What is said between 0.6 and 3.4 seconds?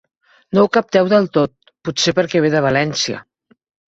ho capteu del tot, potser perquè ve de València.